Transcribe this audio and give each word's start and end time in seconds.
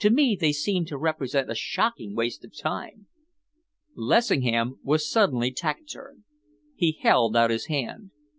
To 0.00 0.10
me 0.10 0.36
they 0.38 0.52
seem 0.52 0.84
to 0.84 0.98
represent 0.98 1.50
a 1.50 1.54
shocking 1.54 2.14
waste 2.14 2.44
of 2.44 2.54
time." 2.54 3.06
Lessingham 3.94 4.78
was 4.82 5.10
suddenly 5.10 5.50
taciturn. 5.50 6.24
He 6.74 6.92
held 7.00 7.34
out 7.34 7.48
his 7.48 7.68
hand. 7.68 8.10